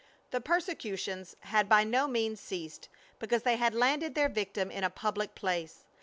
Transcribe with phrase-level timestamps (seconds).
[0.31, 4.89] The persecutions had by no means ceased because they had landed their victim in a
[4.89, 5.83] public place.